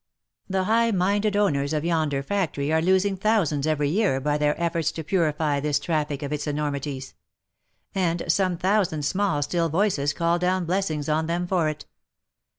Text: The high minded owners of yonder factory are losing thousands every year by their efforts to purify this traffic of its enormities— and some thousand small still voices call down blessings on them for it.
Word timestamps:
The 0.49 0.63
high 0.63 0.89
minded 0.89 1.35
owners 1.37 1.73
of 1.73 1.85
yonder 1.85 2.23
factory 2.23 2.73
are 2.73 2.81
losing 2.81 3.15
thousands 3.17 3.67
every 3.67 3.89
year 3.89 4.19
by 4.19 4.39
their 4.39 4.59
efforts 4.59 4.91
to 4.93 5.03
purify 5.03 5.59
this 5.59 5.77
traffic 5.77 6.23
of 6.23 6.33
its 6.33 6.47
enormities— 6.47 7.13
and 7.93 8.23
some 8.27 8.57
thousand 8.57 9.05
small 9.05 9.43
still 9.43 9.69
voices 9.69 10.11
call 10.11 10.39
down 10.39 10.65
blessings 10.65 11.07
on 11.07 11.27
them 11.27 11.45
for 11.45 11.69
it. 11.69 11.85